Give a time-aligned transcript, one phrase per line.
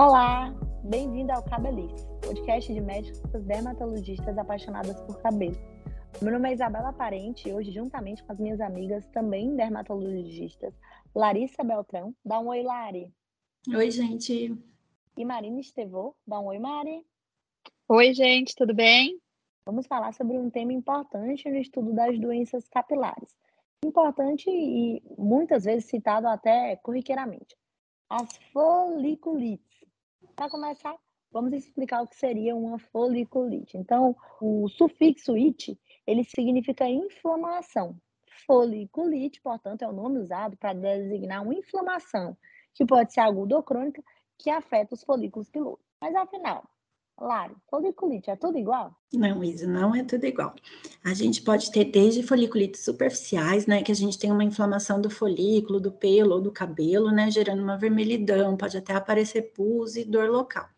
[0.00, 5.56] Olá, bem-vindo ao Cabelice, podcast de médicos dermatologistas apaixonadas por cabelo.
[6.22, 10.72] Meu nome é Isabela Parente e hoje, juntamente com as minhas amigas, também dermatologistas,
[11.12, 13.12] Larissa Beltrão, dá um oi, Lari.
[13.74, 14.56] Oi, gente.
[15.16, 17.04] E Marina Estevô, dá um oi, Mari.
[17.88, 19.20] Oi, gente, tudo bem?
[19.66, 23.34] Vamos falar sobre um tema importante no estudo das doenças capilares.
[23.84, 27.56] Importante e muitas vezes citado até corriqueiramente.
[28.08, 29.67] As foliculites.
[30.38, 30.94] Para começar,
[31.32, 33.76] vamos explicar o que seria uma foliculite.
[33.76, 38.00] Então, o sufixo it, ele significa inflamação.
[38.46, 42.36] Foliculite, portanto, é o nome usado para designar uma inflamação,
[42.72, 44.00] que pode ser aguda ou crônica,
[44.38, 45.84] que afeta os folículos pilosos.
[46.00, 46.70] Mas afinal,
[47.20, 48.94] Lari, foliculite é tudo igual?
[49.12, 50.54] Não, Isa, não é tudo igual.
[51.04, 55.10] A gente pode ter desde foliculites superficiais, né, que a gente tem uma inflamação do
[55.10, 60.04] folículo, do pelo ou do cabelo, né, gerando uma vermelhidão, pode até aparecer pus e
[60.04, 60.68] dor local.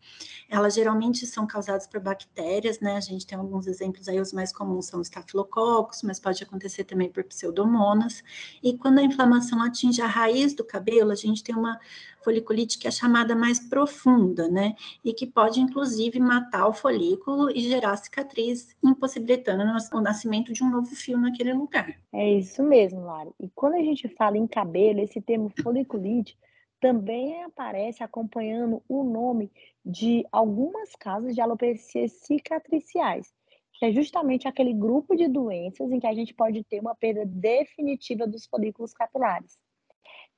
[0.49, 2.97] Elas geralmente são causadas por bactérias, né?
[2.97, 6.83] A gente tem alguns exemplos aí, os mais comuns são os estafilococos, mas pode acontecer
[6.83, 8.21] também por pseudomonas.
[8.61, 11.79] E quando a inflamação atinge a raiz do cabelo, a gente tem uma
[12.23, 14.75] foliculite que é chamada mais profunda, né?
[15.03, 20.69] E que pode, inclusive, matar o folículo e gerar cicatriz, impossibilitando o nascimento de um
[20.69, 21.95] novo fio naquele lugar.
[22.13, 23.31] É isso mesmo, Lari.
[23.39, 26.37] E quando a gente fala em cabelo, esse termo foliculite
[26.79, 29.51] também aparece acompanhando o nome
[29.85, 33.31] de algumas casos de alopecias cicatriciais,
[33.73, 37.23] que é justamente aquele grupo de doenças em que a gente pode ter uma perda
[37.25, 39.57] definitiva dos folículos capilares.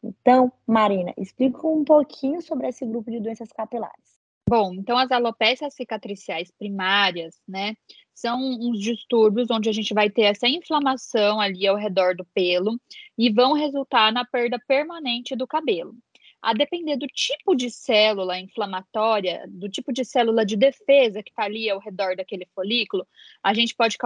[0.03, 4.21] Então, Marina, explica um pouquinho sobre esse grupo de doenças capilares.
[4.47, 7.75] Bom, então as alopécias cicatriciais primárias, né,
[8.13, 12.77] são uns distúrbios onde a gente vai ter essa inflamação ali ao redor do pelo
[13.17, 15.95] e vão resultar na perda permanente do cabelo
[16.43, 21.43] a depender do tipo de célula inflamatória, do tipo de célula de defesa que está
[21.43, 23.07] ali ao redor daquele folículo,
[23.41, 23.97] a gente pode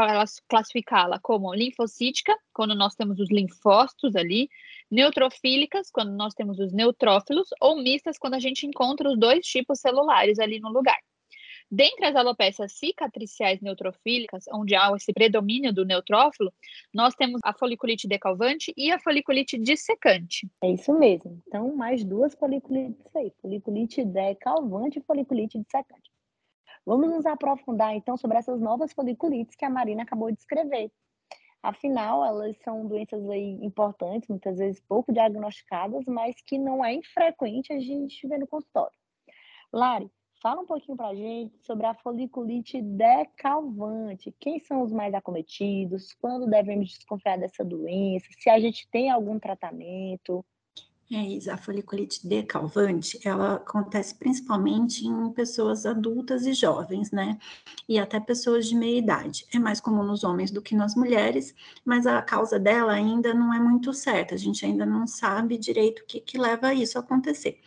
[0.48, 4.52] classificá-la como linfocítica, quando nós temos os linfócitos ali,
[4.90, 9.80] neutrofílicas, quando nós temos os neutrófilos, ou mistas, quando a gente encontra os dois tipos
[9.80, 11.00] celulares ali no lugar.
[11.70, 16.54] Dentre as alopécias cicatriciais neutrofílicas, onde há esse predomínio do neutrófilo,
[16.94, 20.50] nós temos a foliculite decalvante e a foliculite dissecante.
[20.64, 21.42] É isso mesmo.
[21.48, 26.10] Então, mais duas foliculites aí: foliculite decalvante e foliculite dissecante.
[26.86, 30.90] Vamos nos aprofundar então sobre essas novas foliculites que a Marina acabou de descrever.
[31.62, 37.74] Afinal, elas são doenças aí importantes, muitas vezes pouco diagnosticadas, mas que não é infrequente
[37.74, 38.96] a gente ver no consultório.
[39.74, 44.34] Lari, Fala um pouquinho para a gente sobre a foliculite decalvante.
[44.40, 46.14] Quem são os mais acometidos?
[46.22, 48.28] Quando devemos desconfiar dessa doença?
[48.38, 50.46] Se a gente tem algum tratamento?
[51.12, 57.40] É, Isa, a foliculite decalvante, ela acontece principalmente em pessoas adultas e jovens, né?
[57.88, 59.48] E até pessoas de meia idade.
[59.54, 63.54] É mais comum nos homens do que nas mulheres, mas a causa dela ainda não
[63.54, 64.36] é muito certa.
[64.36, 67.60] A gente ainda não sabe direito o que, que leva a isso a acontecer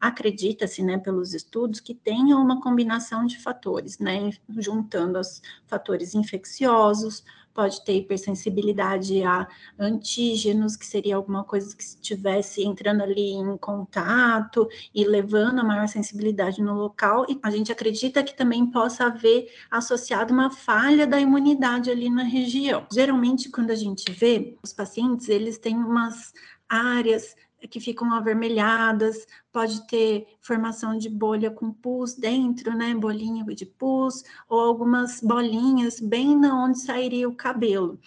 [0.00, 7.24] acredita-se, né, pelos estudos, que tenha uma combinação de fatores, né, juntando os fatores infecciosos,
[7.56, 9.48] pode ter hipersensibilidade a
[9.78, 15.88] antígenos, que seria alguma coisa que estivesse entrando ali em contato e levando a maior
[15.88, 21.18] sensibilidade no local, e a gente acredita que também possa haver associado uma falha da
[21.18, 22.86] imunidade ali na região.
[22.92, 26.34] Geralmente, quando a gente vê os pacientes, eles têm umas
[26.68, 27.34] áreas
[27.66, 32.94] que ficam avermelhadas, pode ter formação de bolha com pus dentro, né?
[32.94, 37.98] Bolinha de pus, ou algumas bolinhas bem na onde sairia o cabelo.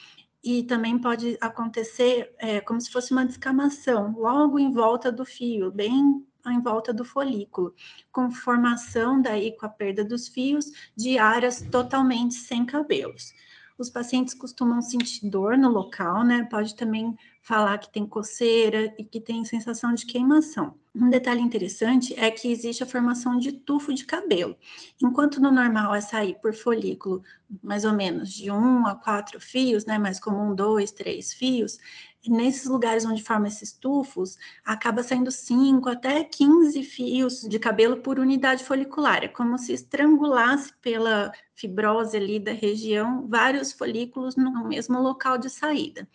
[0.43, 5.71] E também pode acontecer é, como se fosse uma descamação, logo em volta do fio,
[5.71, 7.73] bem em volta do folículo,
[8.11, 10.65] com formação daí com a perda dos fios
[10.95, 13.33] de áreas totalmente sem cabelos.
[13.79, 16.43] Os pacientes costumam sentir dor no local, né?
[16.51, 20.75] Pode também falar que tem coceira e que tem sensação de queimação.
[20.93, 24.57] Um detalhe interessante é que existe a formação de tufo de cabelo.
[25.01, 27.23] Enquanto no normal é sair por folículo
[27.63, 29.97] mais ou menos de um a quatro fios, né?
[29.97, 31.79] Mais comum dois, três fios.
[32.27, 38.19] Nesses lugares onde forma esses tufos, acaba saindo 5 até 15 fios de cabelo por
[38.19, 39.23] unidade folicular.
[39.23, 45.49] É como se estrangulasse pela fibrose ali da região vários folículos no mesmo local de
[45.49, 46.07] saída.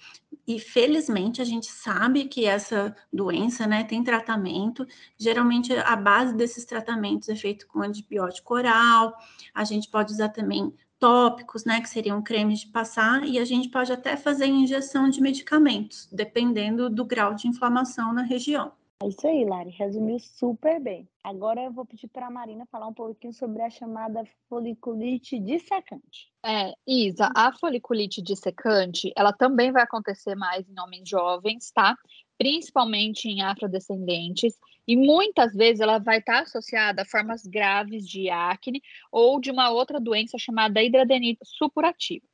[0.47, 4.87] E felizmente a gente sabe que essa doença, né, tem tratamento.
[5.19, 9.17] Geralmente a base desses tratamentos é feito com antibiótico oral.
[9.55, 13.69] A gente pode usar também tópicos, né, que seriam cremes de passar, e a gente
[13.69, 18.73] pode até fazer injeção de medicamentos, dependendo do grau de inflamação na região.
[19.03, 21.09] É isso aí, Lari, resumiu super bem.
[21.23, 26.33] Agora eu vou pedir para a Marina falar um pouquinho sobre a chamada foliculite dissecante.
[26.45, 31.97] É, Isa, a foliculite dissecante, ela também vai acontecer mais em homens jovens, tá?
[32.39, 34.55] Principalmente em afrodescendentes,
[34.87, 38.81] e muitas vezes ela vai estar associada a formas graves de acne
[39.11, 42.25] ou de uma outra doença chamada hidradenite supurativa.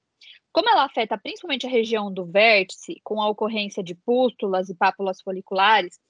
[0.53, 5.21] Como ela afeta principalmente a região do vértice, com a ocorrência de pústulas e pápulas
[5.23, 6.01] foliculares,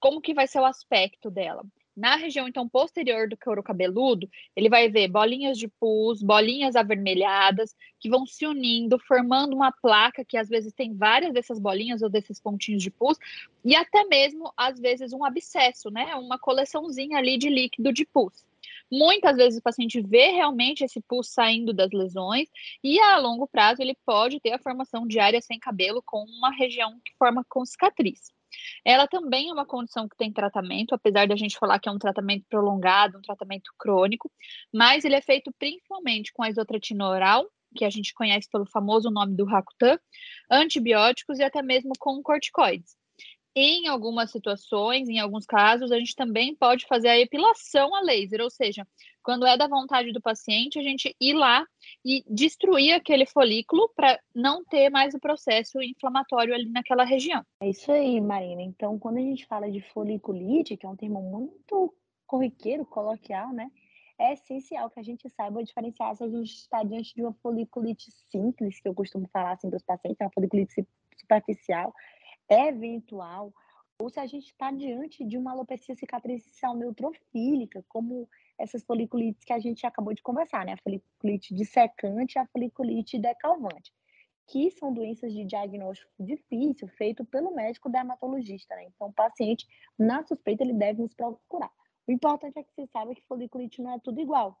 [0.00, 1.62] como que vai ser o aspecto dela?
[1.96, 4.26] Na região, então, posterior do couro cabeludo,
[4.56, 10.24] ele vai ver bolinhas de pus, bolinhas avermelhadas, que vão se unindo, formando uma placa
[10.24, 13.18] que às vezes tem várias dessas bolinhas ou desses pontinhos de pus,
[13.64, 16.14] e até mesmo, às vezes, um abscesso, né?
[16.14, 18.46] Uma coleçãozinha ali de líquido de pus.
[18.90, 22.48] Muitas vezes o paciente vê realmente esse pus saindo das lesões,
[22.82, 26.50] e a longo prazo ele pode ter a formação de área sem cabelo com uma
[26.50, 28.32] região que forma com cicatriz.
[28.84, 31.92] Ela também é uma condição que tem tratamento, apesar de a gente falar que é
[31.92, 34.30] um tratamento prolongado, um tratamento crônico,
[34.72, 39.10] mas ele é feito principalmente com a isotratina oral, que a gente conhece pelo famoso
[39.10, 39.98] nome do Rakutan,
[40.50, 42.96] antibióticos e até mesmo com corticoides.
[43.54, 48.40] Em algumas situações, em alguns casos, a gente também pode fazer a epilação a laser,
[48.40, 48.86] ou seja,
[49.22, 51.66] quando é da vontade do paciente, a gente ir lá
[52.04, 57.44] e destruir aquele folículo para não ter mais o processo inflamatório ali naquela região.
[57.60, 58.62] É isso aí, Marina.
[58.62, 61.94] Então, quando a gente fala de foliculite, que é um termo muito
[62.26, 63.70] corriqueiro, coloquial, né?
[64.18, 68.10] É essencial que a gente saiba diferenciar se a gente está diante de uma foliculite
[68.30, 70.86] simples, que eu costumo falar assim para os pacientes, é uma foliculite
[71.18, 71.94] superficial,
[72.48, 73.52] eventual,
[74.00, 78.28] ou se a gente está diante de uma alopecia cicatricial neutrofílica, como
[78.60, 80.74] essas foliculites que a gente acabou de conversar, né?
[80.74, 83.92] A foliculite dissecante e a foliculite decalvante,
[84.46, 88.84] que são doenças de diagnóstico difícil, feito pelo médico dermatologista, né?
[88.84, 89.66] Então, o paciente,
[89.98, 91.70] na suspeita, ele deve nos procurar.
[92.06, 94.58] O importante é que você saiba que foliculite não é tudo igual.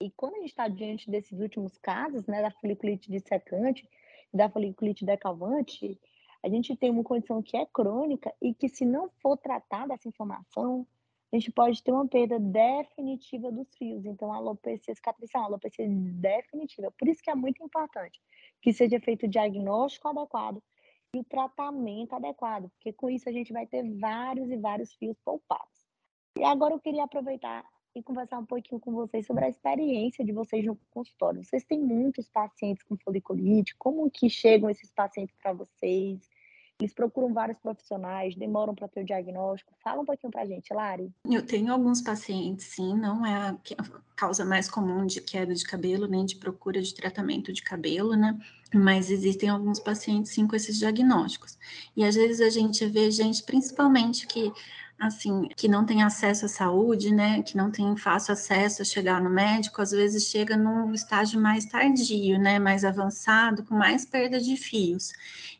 [0.00, 3.88] E quando a gente está diante desses últimos casos, né, da foliculite dissecante
[4.32, 5.98] e da foliculite decalvante,
[6.42, 10.08] a gente tem uma condição que é crônica e que, se não for tratada essa
[10.08, 10.86] inflamação,
[11.36, 14.06] a gente pode ter uma perda definitiva dos fios.
[14.06, 16.90] Então, a alopecia cicatricial, a alopecia definitiva.
[16.90, 18.20] Por isso que é muito importante
[18.62, 20.62] que seja feito o diagnóstico adequado
[21.14, 25.16] e o tratamento adequado, porque com isso a gente vai ter vários e vários fios
[25.24, 25.86] poupados.
[26.38, 30.32] E agora eu queria aproveitar e conversar um pouquinho com vocês sobre a experiência de
[30.32, 31.42] vocês no consultório.
[31.42, 36.20] Vocês têm muitos pacientes com foliculite, como que chegam esses pacientes para vocês?
[36.78, 39.72] Eles procuram vários profissionais, demoram para ter o diagnóstico.
[39.82, 41.10] Fala um pouquinho para a gente, Lari.
[41.24, 43.56] Eu tenho alguns pacientes, sim, não é a
[44.14, 48.38] causa mais comum de queda de cabelo, nem de procura de tratamento de cabelo, né?
[48.74, 51.58] Mas existem alguns pacientes, sim, com esses diagnósticos.
[51.96, 54.52] E às vezes a gente vê gente, principalmente, que
[54.98, 59.20] assim, que não tem acesso à saúde, né, que não tem fácil acesso a chegar
[59.20, 64.40] no médico, às vezes chega num estágio mais tardio, né, mais avançado, com mais perda
[64.40, 65.12] de fios.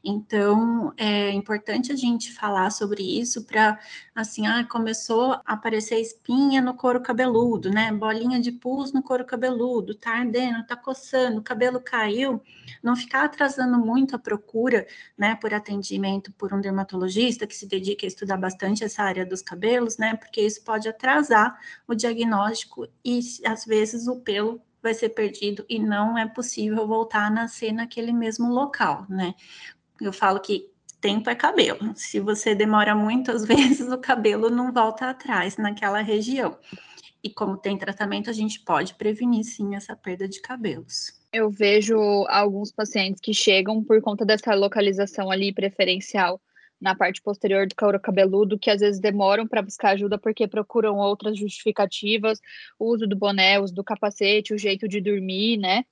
[0.09, 3.77] Então, é importante a gente falar sobre isso para,
[4.15, 9.25] assim, ah, começou a aparecer espinha no couro cabeludo, né, bolinha de pus no couro
[9.25, 12.41] cabeludo, tá ardendo, tá coçando, o cabelo caiu,
[12.81, 14.87] não ficar atrasando muito a procura,
[15.19, 19.43] né, por atendimento por um dermatologista que se dedica a estudar bastante essa área dos
[19.43, 20.15] cabelos, né?
[20.15, 25.81] Porque isso pode atrasar o diagnóstico e às vezes o pelo vai ser perdido e
[25.81, 29.35] não é possível voltar a nascer naquele mesmo local, né?
[30.01, 31.93] Eu falo que tempo é cabelo.
[31.95, 36.57] Se você demora muitas vezes, o cabelo não volta atrás naquela região.
[37.23, 41.13] E como tem tratamento, a gente pode prevenir sim essa perda de cabelos.
[41.33, 41.97] Eu vejo
[42.29, 46.41] alguns pacientes que chegam por conta dessa localização ali preferencial
[46.81, 50.97] na parte posterior do couro cabeludo que às vezes demoram para buscar ajuda porque procuram
[50.97, 52.39] outras justificativas,
[52.79, 55.85] o uso do boné, o uso do capacete, o jeito de dormir, né?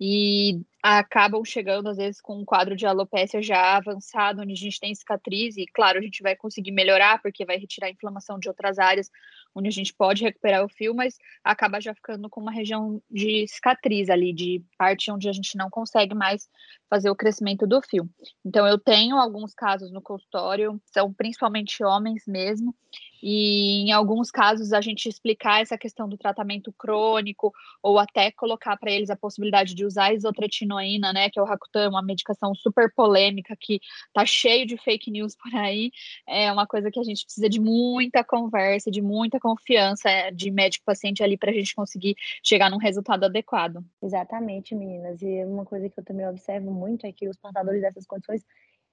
[0.00, 4.80] E acabam chegando às vezes com um quadro de alopecia já avançado, onde a gente
[4.80, 8.48] tem cicatriz e claro, a gente vai conseguir melhorar porque vai retirar a inflamação de
[8.48, 9.08] outras áreas
[9.54, 13.46] onde a gente pode recuperar o fio, mas acaba já ficando com uma região de
[13.46, 16.48] cicatriz ali, de parte onde a gente não consegue mais
[16.88, 18.08] fazer o crescimento do fio.
[18.44, 22.74] Então, eu tenho alguns casos no consultório, são principalmente homens mesmo,
[23.22, 27.52] e em alguns casos a gente explicar essa questão do tratamento crônico
[27.82, 31.88] ou até colocar para eles a possibilidade de usar isotretinoína, né, que é o Rakutan,
[31.88, 33.80] uma medicação super polêmica que
[34.12, 35.92] tá cheio de fake news por aí,
[36.26, 40.50] é uma coisa que a gente precisa de muita conversa, de muita confiança é, de
[40.50, 43.84] médico paciente ali para a gente conseguir chegar num resultado adequado.
[44.02, 45.22] Exatamente, meninas.
[45.22, 48.44] E uma coisa que eu também observo muito é que os portadores dessas condições,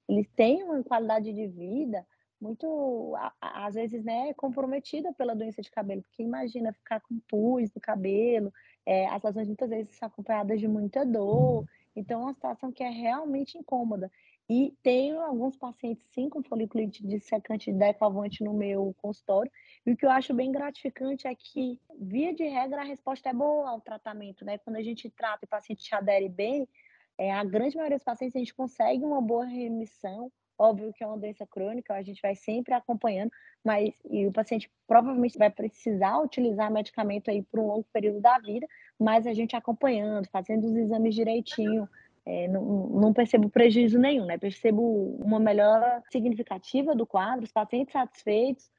[0.08, 2.06] eles têm uma qualidade de vida
[2.39, 7.81] muito, às vezes, né, comprometida pela doença de cabelo, porque imagina ficar com pus no
[7.81, 8.51] cabelo,
[8.86, 11.65] é, as lesões muitas vezes são acompanhadas de muita dor,
[11.96, 14.12] então é uma situação que é realmente incômoda.
[14.50, 19.51] E tenho alguns pacientes, sim, com foliculite dissecante decalvante no meu consultório,
[19.86, 23.34] e o que eu acho bem gratificante é que, via de regra, a resposta é
[23.34, 24.58] boa ao tratamento, né?
[24.58, 26.67] Quando a gente trata e o paciente te adere bem,
[27.15, 30.31] é, a grande maioria dos pacientes a gente consegue uma boa remissão,
[30.62, 33.32] Óbvio que é uma doença crônica, a gente vai sempre acompanhando,
[33.63, 38.38] mas e o paciente provavelmente vai precisar utilizar medicamento aí por um longo período da
[38.39, 38.68] vida,
[39.00, 41.88] mas a gente acompanhando, fazendo os exames direitinho,
[42.25, 44.38] é, não, não, percebo prejuízo nenhum, né?
[44.38, 44.82] Percebo
[45.24, 48.70] uma melhora significativa do quadro, os pacientes satisfeitos,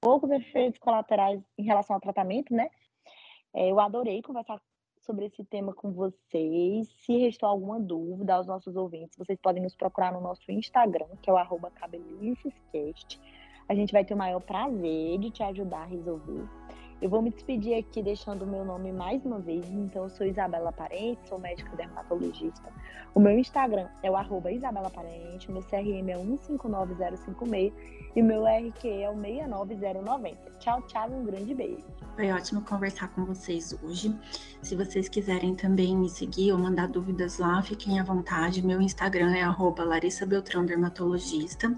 [0.00, 2.70] poucos efeitos colaterais em relação ao tratamento, né?
[3.54, 4.58] É, eu adorei conversar
[5.06, 6.88] sobre esse tema com vocês.
[6.98, 11.30] Se restou alguma dúvida aos nossos ouvintes, vocês podem nos procurar no nosso Instagram, que
[11.30, 13.20] é o arroba cabelicescast.
[13.68, 16.44] A gente vai ter o maior prazer de te ajudar a resolver.
[17.00, 19.68] Eu vou me despedir aqui deixando o meu nome mais uma vez.
[19.70, 22.72] Então, eu sou Isabela Parente, sou médica dermatologista.
[23.14, 27.72] O meu Instagram é o arroba Isabela Parente, meu CRM é 159056
[28.16, 30.36] e meu RQ é o 69090.
[30.58, 31.84] Tchau, tchau, um grande beijo.
[32.16, 34.16] Foi ótimo conversar com vocês hoje.
[34.62, 38.66] Se vocês quiserem também me seguir ou mandar dúvidas lá, fiquem à vontade.
[38.66, 41.76] Meu Instagram é arroba Larissa Beltrão Dermatologista.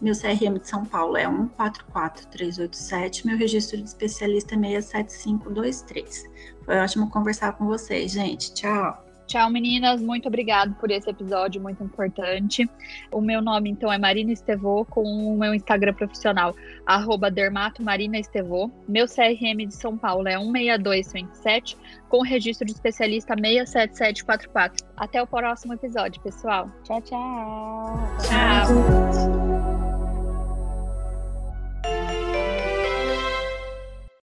[0.00, 3.26] Meu CRM de São Paulo é 144387.
[3.26, 6.30] Meu registro de especialista é 67523.
[6.64, 8.54] Foi ótimo conversar com vocês, gente.
[8.54, 9.09] Tchau!
[9.30, 10.02] Tchau, meninas.
[10.02, 12.68] Muito obrigado por esse episódio muito importante.
[13.12, 16.52] O meu nome, então, é Marina Estevô, com o meu Instagram profissional,
[16.84, 18.68] arroba dermatomarinaestevô.
[18.88, 24.84] Meu CRM de São Paulo é 16227, com registro de especialista 67744.
[24.96, 26.68] Até o próximo episódio, pessoal.
[26.82, 28.00] Tchau, tchau.
[28.18, 28.66] Tchau.
[29.12, 29.49] tchau.